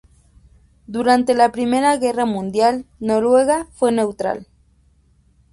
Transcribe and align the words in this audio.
Durante 0.87 1.35
la 1.35 1.51
Primera 1.51 1.95
Guerra 1.97 2.25
Mundial, 2.25 2.87
Noruega 2.99 3.67
fue 3.75 3.91
neutral. 3.91 4.47